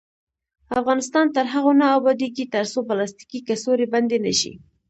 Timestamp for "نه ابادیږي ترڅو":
1.81-2.79